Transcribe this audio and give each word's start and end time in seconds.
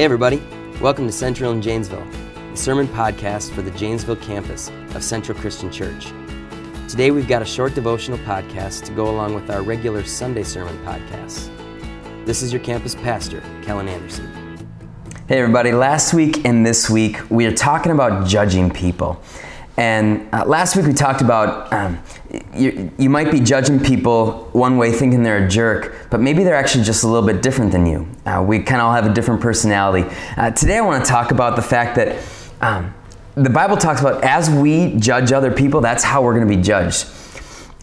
Hey, 0.00 0.04
everybody. 0.04 0.42
Welcome 0.80 1.04
to 1.08 1.12
Central 1.12 1.52
in 1.52 1.60
Janesville, 1.60 2.06
the 2.52 2.56
sermon 2.56 2.88
podcast 2.88 3.50
for 3.50 3.60
the 3.60 3.70
Janesville 3.72 4.16
campus 4.16 4.70
of 4.94 5.04
Central 5.04 5.36
Christian 5.38 5.70
Church. 5.70 6.06
Today, 6.88 7.10
we've 7.10 7.28
got 7.28 7.42
a 7.42 7.44
short 7.44 7.74
devotional 7.74 8.16
podcast 8.20 8.86
to 8.86 8.92
go 8.92 9.10
along 9.10 9.34
with 9.34 9.50
our 9.50 9.60
regular 9.60 10.02
Sunday 10.02 10.42
sermon 10.42 10.74
podcasts. 10.86 11.54
This 12.24 12.40
is 12.40 12.50
your 12.50 12.62
campus 12.62 12.94
pastor, 12.94 13.42
Kellen 13.60 13.88
Anderson. 13.88 14.26
Hey, 15.28 15.38
everybody. 15.38 15.70
Last 15.70 16.14
week 16.14 16.46
and 16.46 16.64
this 16.64 16.88
week, 16.88 17.18
we 17.30 17.44
are 17.44 17.54
talking 17.54 17.92
about 17.92 18.26
judging 18.26 18.70
people. 18.70 19.22
And 19.76 20.26
uh, 20.32 20.46
last 20.46 20.76
week 20.76 20.86
we 20.86 20.94
talked 20.94 21.20
about 21.20 21.70
um, 21.74 22.02
you, 22.54 22.90
you 22.98 23.10
might 23.10 23.30
be 23.30 23.40
judging 23.40 23.80
people 23.80 24.48
one 24.52 24.76
way, 24.76 24.92
thinking 24.92 25.22
they're 25.22 25.44
a 25.44 25.48
jerk, 25.48 26.08
but 26.10 26.20
maybe 26.20 26.44
they're 26.44 26.56
actually 26.56 26.84
just 26.84 27.04
a 27.04 27.06
little 27.06 27.26
bit 27.26 27.42
different 27.42 27.72
than 27.72 27.86
you. 27.86 28.08
Uh, 28.26 28.44
we 28.46 28.58
kind 28.58 28.80
of 28.80 28.88
all 28.88 28.92
have 28.92 29.06
a 29.06 29.14
different 29.14 29.40
personality. 29.40 30.08
Uh, 30.36 30.50
today 30.50 30.78
I 30.78 30.80
want 30.80 31.04
to 31.04 31.10
talk 31.10 31.30
about 31.30 31.56
the 31.56 31.62
fact 31.62 31.96
that 31.96 32.22
um, 32.60 32.94
the 33.34 33.50
Bible 33.50 33.76
talks 33.76 34.00
about 34.00 34.24
as 34.24 34.50
we 34.50 34.96
judge 34.96 35.32
other 35.32 35.52
people, 35.52 35.80
that's 35.80 36.02
how 36.02 36.22
we're 36.22 36.34
going 36.34 36.48
to 36.48 36.56
be 36.56 36.60
judged. 36.60 37.06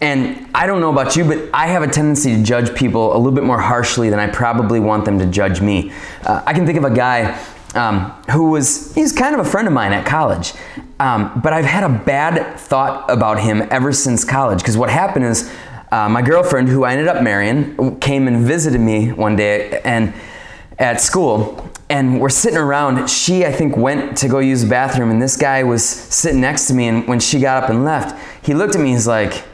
And 0.00 0.48
I 0.54 0.66
don't 0.66 0.80
know 0.80 0.90
about 0.90 1.16
you, 1.16 1.24
but 1.24 1.50
I 1.52 1.66
have 1.68 1.82
a 1.82 1.88
tendency 1.88 2.36
to 2.36 2.42
judge 2.42 2.74
people 2.76 3.16
a 3.16 3.18
little 3.18 3.32
bit 3.32 3.44
more 3.44 3.58
harshly 3.58 4.10
than 4.10 4.20
I 4.20 4.28
probably 4.28 4.78
want 4.78 5.04
them 5.04 5.18
to 5.18 5.26
judge 5.26 5.60
me. 5.60 5.92
Uh, 6.22 6.42
I 6.46 6.52
can 6.52 6.66
think 6.66 6.78
of 6.78 6.84
a 6.84 6.94
guy 6.94 7.42
um, 7.74 8.10
who 8.30 8.50
was, 8.50 8.94
he's 8.94 9.12
kind 9.12 9.34
of 9.34 9.44
a 9.44 9.48
friend 9.48 9.66
of 9.66 9.74
mine 9.74 9.92
at 9.92 10.06
college. 10.06 10.52
Um, 11.00 11.40
but 11.42 11.52
I've 11.52 11.64
had 11.64 11.84
a 11.84 11.88
bad 11.88 12.58
thought 12.58 13.08
about 13.10 13.38
him 13.40 13.66
ever 13.70 13.92
since 13.92 14.24
college. 14.24 14.58
Because 14.58 14.76
what 14.76 14.90
happened 14.90 15.24
is, 15.24 15.52
uh, 15.92 16.08
my 16.08 16.22
girlfriend, 16.22 16.68
who 16.68 16.84
I 16.84 16.92
ended 16.92 17.08
up 17.08 17.22
marrying, 17.22 18.00
came 18.00 18.26
and 18.26 18.44
visited 18.44 18.80
me 18.80 19.12
one 19.12 19.36
day 19.36 19.80
and 19.84 20.12
at 20.78 21.00
school. 21.00 21.70
And 21.88 22.20
we're 22.20 22.28
sitting 22.28 22.58
around. 22.58 23.08
She, 23.08 23.46
I 23.46 23.52
think, 23.52 23.76
went 23.76 24.18
to 24.18 24.28
go 24.28 24.40
use 24.40 24.62
the 24.62 24.68
bathroom, 24.68 25.10
and 25.10 25.22
this 25.22 25.36
guy 25.36 25.62
was 25.62 25.84
sitting 25.84 26.40
next 26.40 26.66
to 26.68 26.74
me. 26.74 26.88
And 26.88 27.06
when 27.08 27.20
she 27.20 27.40
got 27.40 27.64
up 27.64 27.70
and 27.70 27.84
left, 27.84 28.18
he 28.44 28.52
looked 28.52 28.74
at 28.74 28.80
me. 28.80 28.90
He's 28.90 29.06
like, 29.06 29.44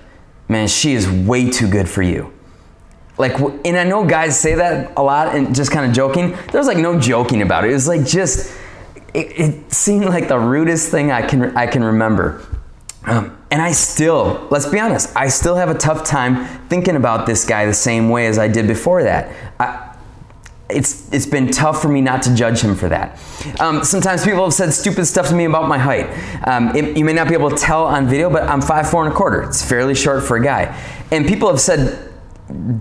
"Man, 0.48 0.66
she 0.66 0.94
is 0.94 1.08
way 1.08 1.48
too 1.48 1.68
good 1.68 1.88
for 1.88 2.02
you." 2.02 2.32
Like, 3.16 3.38
and 3.64 3.76
I 3.76 3.84
know 3.84 4.04
guys 4.04 4.38
say 4.38 4.56
that 4.56 4.92
a 4.96 5.02
lot 5.02 5.36
and 5.36 5.54
just 5.54 5.70
kind 5.70 5.86
of 5.86 5.94
joking. 5.94 6.36
There's 6.50 6.66
like 6.66 6.78
no 6.78 6.98
joking 6.98 7.42
about 7.42 7.64
it. 7.64 7.70
It 7.70 7.74
was 7.74 7.86
like 7.86 8.04
just 8.04 8.52
it, 9.14 9.40
it 9.40 9.72
seemed 9.72 10.04
like 10.06 10.28
the 10.28 10.38
rudest 10.38 10.90
thing 10.90 11.10
I 11.10 11.22
can 11.26 11.56
I 11.56 11.66
can 11.66 11.82
remember. 11.82 12.44
Um, 13.06 13.38
and 13.50 13.60
I 13.62 13.72
still, 13.72 14.48
let's 14.50 14.66
be 14.66 14.80
honest, 14.80 15.14
I 15.14 15.28
still 15.28 15.56
have 15.56 15.68
a 15.68 15.74
tough 15.74 16.04
time 16.04 16.46
thinking 16.68 16.96
about 16.96 17.26
this 17.26 17.44
guy 17.44 17.66
the 17.66 17.74
same 17.74 18.08
way 18.08 18.26
as 18.26 18.38
I 18.38 18.48
did 18.48 18.66
before 18.66 19.02
that. 19.02 19.30
I, 19.60 19.94
it's, 20.70 21.12
it's 21.12 21.26
been 21.26 21.50
tough 21.50 21.82
for 21.82 21.88
me 21.88 22.00
not 22.00 22.22
to 22.22 22.34
judge 22.34 22.62
him 22.62 22.74
for 22.74 22.88
that. 22.88 23.20
Um, 23.60 23.84
sometimes 23.84 24.24
people 24.24 24.42
have 24.42 24.54
said 24.54 24.72
stupid 24.72 25.04
stuff 25.04 25.28
to 25.28 25.34
me 25.34 25.44
about 25.44 25.68
my 25.68 25.76
height. 25.76 26.06
Um, 26.48 26.74
it, 26.74 26.96
you 26.96 27.04
may 27.04 27.12
not 27.12 27.28
be 27.28 27.34
able 27.34 27.50
to 27.50 27.56
tell 27.56 27.84
on 27.84 28.08
video, 28.08 28.30
but 28.30 28.44
I'm 28.44 28.62
five 28.62 28.90
four 28.90 29.04
and 29.04 29.12
a 29.12 29.16
quarter. 29.16 29.42
It's 29.42 29.62
fairly 29.62 29.94
short 29.94 30.24
for 30.24 30.38
a 30.38 30.42
guy. 30.42 30.74
And 31.12 31.26
people 31.26 31.48
have 31.48 31.60
said 31.60 32.10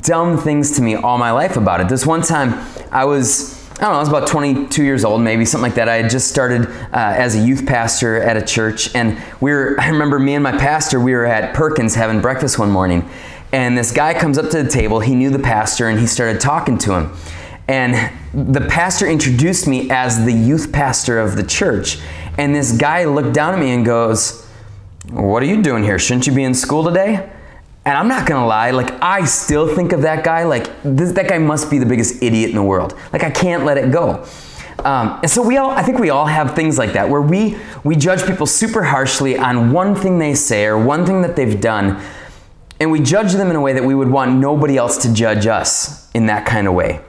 dumb 0.02 0.38
things 0.38 0.72
to 0.78 0.81
me 0.81 0.95
all 0.95 1.18
my 1.18 1.31
life 1.31 1.58
about 1.58 1.81
it. 1.81 1.90
This 1.90 2.06
one 2.06 2.22
time, 2.22 2.53
I 2.92 3.06
was 3.06 3.62
I 3.75 3.88
don't 3.88 3.93
know, 3.93 3.97
I 3.97 3.99
was 3.99 4.09
about 4.09 4.27
22 4.27 4.83
years 4.83 5.03
old, 5.03 5.21
maybe 5.21 5.45
something 5.45 5.63
like 5.63 5.75
that. 5.75 5.89
I 5.89 5.95
had 5.95 6.11
just 6.11 6.27
started 6.27 6.67
uh, 6.67 6.89
as 6.93 7.35
a 7.35 7.39
youth 7.39 7.66
pastor 7.66 8.21
at 8.21 8.38
a 8.38 8.41
church, 8.41 8.93
and 8.93 9.19
we 9.41 9.52
were, 9.52 9.75
I 9.81 9.89
remember 9.89 10.19
me 10.19 10.35
and 10.35 10.43
my 10.43 10.55
pastor, 10.55 10.99
we 10.99 11.13
were 11.13 11.25
at 11.25 11.55
Perkins 11.55 11.95
having 11.95 12.21
breakfast 12.21 12.59
one 12.59 12.69
morning, 12.69 13.09
and 13.51 13.75
this 13.75 13.91
guy 13.91 14.13
comes 14.13 14.38
up 14.38 14.51
to 14.51 14.61
the 14.61 14.69
table. 14.69 14.99
He 14.99 15.16
knew 15.16 15.31
the 15.31 15.39
pastor, 15.39 15.89
and 15.89 15.99
he 15.99 16.05
started 16.05 16.39
talking 16.39 16.77
to 16.79 16.94
him. 16.94 17.11
And 17.67 18.11
the 18.33 18.61
pastor 18.61 19.07
introduced 19.07 19.67
me 19.67 19.89
as 19.89 20.23
the 20.23 20.33
youth 20.33 20.71
pastor 20.71 21.19
of 21.19 21.35
the 21.35 21.44
church. 21.44 21.97
And 22.38 22.53
this 22.53 22.77
guy 22.77 23.05
looked 23.05 23.33
down 23.33 23.53
at 23.53 23.59
me 23.59 23.71
and 23.71 23.85
goes, 23.85 24.45
What 25.09 25.41
are 25.41 25.45
you 25.45 25.61
doing 25.63 25.83
here? 25.83 25.97
Shouldn't 25.97 26.27
you 26.27 26.33
be 26.33 26.44
in 26.44 26.53
school 26.53 26.83
today? 26.83 27.29
And 27.85 27.97
I'm 27.97 28.07
not 28.07 28.27
gonna 28.27 28.47
lie, 28.47 28.71
like 28.71 28.91
I 29.01 29.25
still 29.25 29.73
think 29.75 29.91
of 29.91 30.03
that 30.03 30.23
guy 30.23 30.44
like 30.44 30.69
this, 30.83 31.11
that 31.13 31.27
guy 31.27 31.38
must 31.38 31.69
be 31.69 31.79
the 31.79 31.85
biggest 31.85 32.23
idiot 32.23 32.49
in 32.49 32.55
the 32.55 32.63
world. 32.63 32.97
Like 33.11 33.23
I 33.23 33.29
can't 33.29 33.66
let 33.66 33.77
it 33.77 33.91
go. 33.91 34.25
Um, 34.85 35.19
and 35.21 35.29
so 35.29 35.45
we 35.45 35.57
all, 35.57 35.71
I 35.71 35.81
think 35.81 35.99
we 35.99 36.09
all 36.09 36.25
have 36.25 36.55
things 36.55 36.77
like 36.77 36.94
that 36.94 37.09
where 37.09 37.21
we 37.21 37.57
we 37.83 37.95
judge 37.95 38.25
people 38.25 38.45
super 38.45 38.83
harshly 38.83 39.38
on 39.38 39.71
one 39.71 39.95
thing 39.95 40.19
they 40.19 40.33
say 40.33 40.66
or 40.66 40.77
one 40.77 41.05
thing 41.05 41.21
that 41.21 41.35
they've 41.35 41.59
done, 41.59 42.01
and 42.79 42.91
we 42.91 43.01
judge 43.01 43.33
them 43.33 43.49
in 43.49 43.55
a 43.55 43.61
way 43.61 43.73
that 43.73 43.83
we 43.83 43.95
would 43.95 44.09
want 44.09 44.38
nobody 44.38 44.77
else 44.77 44.97
to 44.97 45.13
judge 45.13 45.45
us 45.45 46.09
in 46.13 46.25
that 46.27 46.45
kind 46.45 46.67
of 46.67 46.73
way. 46.73 47.01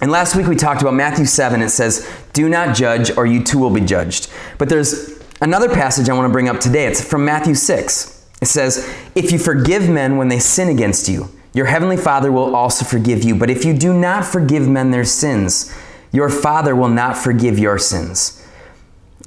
And 0.00 0.10
last 0.10 0.36
week 0.36 0.46
we 0.46 0.56
talked 0.56 0.82
about 0.82 0.94
Matthew 0.94 1.24
7. 1.24 1.62
It 1.62 1.70
says, 1.70 2.10
Do 2.34 2.48
not 2.48 2.76
judge, 2.76 3.16
or 3.16 3.24
you 3.24 3.42
too 3.42 3.58
will 3.58 3.70
be 3.70 3.80
judged. 3.80 4.30
But 4.58 4.68
there's 4.68 5.22
another 5.40 5.70
passage 5.70 6.10
I 6.10 6.12
want 6.12 6.28
to 6.28 6.32
bring 6.32 6.48
up 6.48 6.60
today. 6.60 6.86
It's 6.86 7.02
from 7.02 7.24
Matthew 7.24 7.54
6. 7.54 8.15
It 8.40 8.46
says, 8.46 8.88
If 9.14 9.32
you 9.32 9.38
forgive 9.38 9.88
men 9.88 10.16
when 10.16 10.28
they 10.28 10.38
sin 10.38 10.68
against 10.68 11.08
you, 11.08 11.30
your 11.54 11.66
heavenly 11.66 11.96
Father 11.96 12.30
will 12.30 12.54
also 12.54 12.84
forgive 12.84 13.24
you. 13.24 13.34
But 13.34 13.48
if 13.48 13.64
you 13.64 13.72
do 13.72 13.98
not 13.98 14.26
forgive 14.26 14.68
men 14.68 14.90
their 14.90 15.04
sins, 15.04 15.74
your 16.12 16.28
Father 16.28 16.76
will 16.76 16.88
not 16.88 17.16
forgive 17.16 17.58
your 17.58 17.78
sins. 17.78 18.46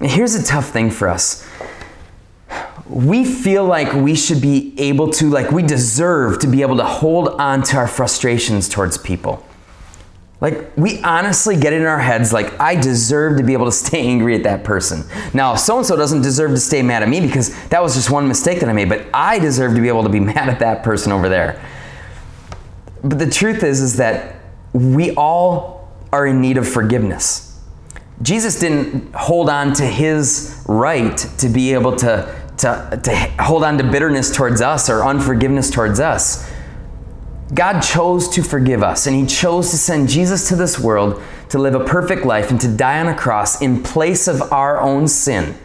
Here's 0.01 0.35
a 0.35 0.43
tough 0.43 0.69
thing 0.69 0.91
for 0.91 1.07
us. 1.07 1.45
We 2.87 3.25
feel 3.25 3.65
like 3.65 3.93
we 3.93 4.15
should 4.15 4.41
be 4.41 4.73
able 4.77 5.11
to, 5.13 5.29
like, 5.29 5.51
we 5.51 5.63
deserve 5.63 6.39
to 6.39 6.47
be 6.47 6.61
able 6.61 6.77
to 6.77 6.85
hold 6.85 7.29
on 7.39 7.63
to 7.63 7.77
our 7.77 7.87
frustrations 7.87 8.69
towards 8.69 8.97
people. 8.97 9.45
Like, 10.41 10.71
we 10.77 11.01
honestly 11.03 11.57
get 11.57 11.73
in 11.73 11.85
our 11.85 11.99
heads, 11.99 12.31
like, 12.31 12.57
I 12.61 12.75
deserve 12.75 13.37
to 13.37 13.43
be 13.43 13.51
able 13.53 13.65
to 13.65 13.71
stay 13.73 14.07
angry 14.07 14.35
at 14.35 14.43
that 14.43 14.63
person. 14.63 15.03
Now, 15.33 15.55
so 15.55 15.77
and 15.77 15.85
so 15.85 15.97
doesn't 15.97 16.21
deserve 16.21 16.51
to 16.51 16.59
stay 16.59 16.81
mad 16.81 17.03
at 17.03 17.09
me 17.09 17.19
because 17.19 17.53
that 17.67 17.83
was 17.83 17.95
just 17.95 18.09
one 18.09 18.27
mistake 18.27 18.61
that 18.61 18.69
I 18.69 18.73
made, 18.73 18.87
but 18.87 19.05
I 19.13 19.39
deserve 19.39 19.75
to 19.75 19.81
be 19.81 19.89
able 19.89 20.03
to 20.03 20.09
be 20.09 20.19
mad 20.21 20.47
at 20.49 20.59
that 20.59 20.83
person 20.83 21.11
over 21.11 21.27
there. 21.27 21.61
But 23.03 23.19
the 23.19 23.29
truth 23.29 23.63
is, 23.63 23.81
is 23.81 23.97
that 23.97 24.37
we 24.71 25.13
all 25.15 25.89
are 26.11 26.25
in 26.25 26.41
need 26.41 26.57
of 26.57 26.67
forgiveness. 26.67 27.59
Jesus 28.21 28.59
didn't 28.59 29.13
hold 29.13 29.49
on 29.49 29.73
to 29.73 29.85
his 29.85 30.63
right 30.67 31.17
to 31.37 31.49
be 31.49 31.73
able 31.73 31.95
to, 31.97 32.53
to, 32.57 32.99
to 33.01 33.15
hold 33.41 33.63
on 33.63 33.77
to 33.77 33.83
bitterness 33.83 34.35
towards 34.35 34.61
us 34.61 34.89
or 34.89 35.03
unforgiveness 35.03 35.69
towards 35.69 35.99
us. 35.99 36.49
God 37.53 37.81
chose 37.81 38.29
to 38.29 38.43
forgive 38.43 38.83
us, 38.83 39.07
and 39.07 39.15
He 39.15 39.25
chose 39.25 39.71
to 39.71 39.77
send 39.77 40.09
Jesus 40.09 40.47
to 40.49 40.55
this 40.55 40.79
world 40.79 41.21
to 41.49 41.57
live 41.57 41.73
a 41.73 41.83
perfect 41.83 42.25
life 42.25 42.51
and 42.51 42.61
to 42.61 42.67
die 42.67 42.99
on 42.99 43.07
a 43.07 43.15
cross 43.15 43.61
in 43.61 43.81
place 43.81 44.27
of 44.27 44.53
our 44.53 44.79
own 44.79 45.07
sin. 45.07 45.55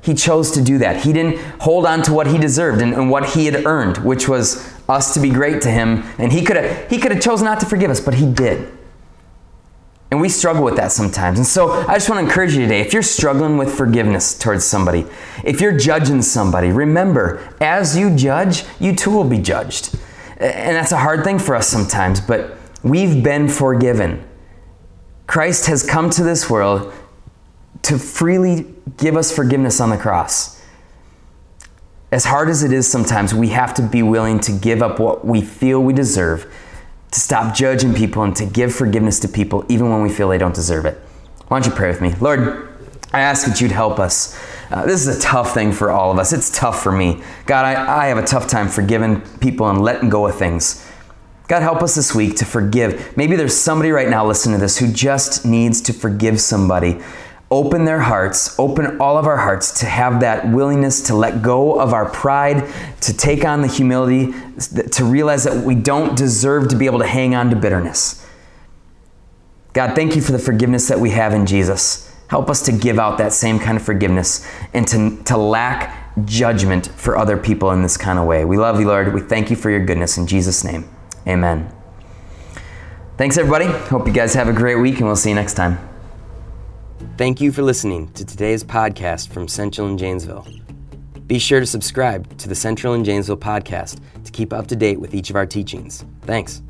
He 0.00 0.14
chose 0.14 0.50
to 0.52 0.62
do 0.62 0.78
that. 0.78 1.02
He 1.04 1.12
didn't 1.12 1.38
hold 1.60 1.86
on 1.86 2.02
to 2.02 2.12
what 2.12 2.26
he 2.26 2.38
deserved 2.38 2.82
and, 2.82 2.92
and 2.92 3.10
what 3.10 3.30
he 3.30 3.46
had 3.46 3.64
earned, 3.64 3.98
which 3.98 4.28
was 4.28 4.70
us 4.86 5.14
to 5.14 5.20
be 5.20 5.30
great 5.30 5.62
to 5.62 5.70
him. 5.70 6.04
And 6.18 6.30
he 6.30 6.44
could 6.44 6.56
have 6.56 6.90
he 6.90 6.98
could 6.98 7.10
have 7.10 7.22
chosen 7.22 7.46
not 7.46 7.60
to 7.60 7.66
forgive 7.66 7.90
us, 7.90 8.00
but 8.00 8.14
he 8.14 8.30
did. 8.30 8.70
And 10.10 10.20
we 10.20 10.28
struggle 10.28 10.62
with 10.62 10.76
that 10.76 10.92
sometimes. 10.92 11.38
And 11.38 11.46
so 11.46 11.72
I 11.72 11.94
just 11.94 12.08
want 12.08 12.20
to 12.20 12.26
encourage 12.26 12.52
you 12.54 12.60
today 12.60 12.80
if 12.80 12.92
you're 12.92 13.02
struggling 13.02 13.56
with 13.56 13.74
forgiveness 13.74 14.38
towards 14.38 14.64
somebody, 14.64 15.06
if 15.42 15.60
you're 15.60 15.76
judging 15.76 16.22
somebody, 16.22 16.68
remember, 16.68 17.40
as 17.60 17.96
you 17.96 18.14
judge, 18.14 18.64
you 18.78 18.94
too 18.94 19.10
will 19.10 19.24
be 19.24 19.38
judged. 19.38 19.96
And 20.36 20.76
that's 20.76 20.92
a 20.92 20.98
hard 20.98 21.24
thing 21.24 21.38
for 21.38 21.54
us 21.54 21.68
sometimes, 21.68 22.20
but 22.20 22.56
we've 22.82 23.22
been 23.22 23.48
forgiven. 23.48 24.26
Christ 25.26 25.66
has 25.66 25.84
come 25.84 26.10
to 26.10 26.22
this 26.22 26.50
world 26.50 26.92
to 27.82 27.98
freely 27.98 28.66
give 28.96 29.16
us 29.16 29.34
forgiveness 29.34 29.80
on 29.80 29.90
the 29.90 29.96
cross. 29.96 30.60
As 32.10 32.24
hard 32.24 32.48
as 32.48 32.62
it 32.62 32.72
is 32.72 32.90
sometimes, 32.90 33.34
we 33.34 33.48
have 33.48 33.74
to 33.74 33.82
be 33.82 34.02
willing 34.02 34.40
to 34.40 34.52
give 34.52 34.82
up 34.82 35.00
what 35.00 35.24
we 35.24 35.40
feel 35.40 35.82
we 35.82 35.92
deserve, 35.92 36.52
to 37.10 37.20
stop 37.20 37.54
judging 37.54 37.94
people, 37.94 38.22
and 38.22 38.34
to 38.36 38.46
give 38.46 38.74
forgiveness 38.74 39.20
to 39.20 39.28
people 39.28 39.64
even 39.68 39.90
when 39.90 40.02
we 40.02 40.10
feel 40.10 40.28
they 40.28 40.38
don't 40.38 40.54
deserve 40.54 40.84
it. 40.86 40.98
Why 41.48 41.60
don't 41.60 41.70
you 41.70 41.76
pray 41.76 41.88
with 41.88 42.00
me? 42.00 42.14
Lord, 42.20 42.73
I 43.14 43.20
ask 43.20 43.46
that 43.46 43.60
you'd 43.60 43.70
help 43.70 44.00
us. 44.00 44.36
Uh, 44.72 44.84
this 44.86 45.06
is 45.06 45.16
a 45.16 45.20
tough 45.20 45.54
thing 45.54 45.70
for 45.70 45.92
all 45.92 46.10
of 46.10 46.18
us. 46.18 46.32
It's 46.32 46.50
tough 46.50 46.82
for 46.82 46.90
me. 46.90 47.22
God, 47.46 47.64
I, 47.64 48.02
I 48.02 48.06
have 48.06 48.18
a 48.18 48.26
tough 48.26 48.48
time 48.48 48.66
forgiving 48.66 49.20
people 49.38 49.70
and 49.70 49.80
letting 49.80 50.08
go 50.08 50.26
of 50.26 50.34
things. 50.34 50.84
God, 51.46 51.62
help 51.62 51.80
us 51.80 51.94
this 51.94 52.12
week 52.12 52.34
to 52.38 52.44
forgive. 52.44 53.16
Maybe 53.16 53.36
there's 53.36 53.56
somebody 53.56 53.92
right 53.92 54.08
now 54.08 54.26
listening 54.26 54.56
to 54.56 54.60
this 54.60 54.78
who 54.78 54.92
just 54.92 55.46
needs 55.46 55.80
to 55.82 55.92
forgive 55.92 56.40
somebody. 56.40 57.00
Open 57.52 57.84
their 57.84 58.00
hearts, 58.00 58.58
open 58.58 59.00
all 59.00 59.16
of 59.16 59.28
our 59.28 59.36
hearts 59.36 59.78
to 59.78 59.86
have 59.86 60.18
that 60.18 60.48
willingness 60.50 61.02
to 61.02 61.14
let 61.14 61.40
go 61.40 61.78
of 61.78 61.92
our 61.92 62.10
pride, 62.10 62.68
to 63.02 63.16
take 63.16 63.44
on 63.44 63.62
the 63.62 63.68
humility, 63.68 64.34
to 64.90 65.04
realize 65.04 65.44
that 65.44 65.64
we 65.64 65.76
don't 65.76 66.16
deserve 66.16 66.66
to 66.70 66.76
be 66.76 66.86
able 66.86 66.98
to 66.98 67.06
hang 67.06 67.36
on 67.36 67.50
to 67.50 67.54
bitterness. 67.54 68.26
God, 69.72 69.94
thank 69.94 70.16
you 70.16 70.22
for 70.22 70.32
the 70.32 70.38
forgiveness 70.40 70.88
that 70.88 70.98
we 70.98 71.10
have 71.10 71.32
in 71.32 71.46
Jesus. 71.46 72.10
Help 72.28 72.50
us 72.50 72.62
to 72.62 72.72
give 72.72 72.98
out 72.98 73.18
that 73.18 73.32
same 73.32 73.58
kind 73.58 73.76
of 73.76 73.82
forgiveness 73.82 74.46
and 74.72 74.86
to, 74.88 75.22
to 75.24 75.36
lack 75.36 76.14
judgment 76.24 76.86
for 76.96 77.16
other 77.16 77.36
people 77.36 77.70
in 77.72 77.82
this 77.82 77.96
kind 77.96 78.18
of 78.18 78.26
way. 78.26 78.44
We 78.44 78.56
love 78.56 78.80
you, 78.80 78.86
Lord. 78.86 79.12
We 79.12 79.20
thank 79.20 79.50
you 79.50 79.56
for 79.56 79.70
your 79.70 79.84
goodness. 79.84 80.16
In 80.16 80.26
Jesus' 80.26 80.64
name, 80.64 80.88
amen. 81.26 81.72
Thanks, 83.16 83.36
everybody. 83.36 83.66
Hope 83.66 84.06
you 84.06 84.12
guys 84.12 84.34
have 84.34 84.48
a 84.48 84.52
great 84.52 84.76
week, 84.76 84.96
and 84.98 85.06
we'll 85.06 85.16
see 85.16 85.28
you 85.28 85.34
next 85.34 85.54
time. 85.54 85.78
Thank 87.16 87.40
you 87.40 87.52
for 87.52 87.62
listening 87.62 88.10
to 88.12 88.24
today's 88.24 88.64
podcast 88.64 89.28
from 89.28 89.46
Central 89.46 89.86
and 89.86 89.98
Janesville. 89.98 90.46
Be 91.26 91.38
sure 91.38 91.60
to 91.60 91.66
subscribe 91.66 92.36
to 92.38 92.48
the 92.48 92.54
Central 92.54 92.94
and 92.94 93.04
Janesville 93.04 93.36
podcast 93.36 94.00
to 94.24 94.32
keep 94.32 94.52
up 94.52 94.66
to 94.66 94.76
date 94.76 95.00
with 95.00 95.14
each 95.14 95.30
of 95.30 95.36
our 95.36 95.46
teachings. 95.46 96.04
Thanks. 96.22 96.60